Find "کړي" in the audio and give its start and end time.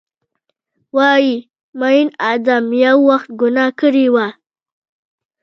3.79-4.05